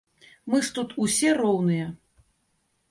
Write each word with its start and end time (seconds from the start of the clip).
Мы 0.53 0.61
ж 0.67 0.71
тут 0.79 0.95
усе 1.03 1.37
роўныя! 1.41 1.87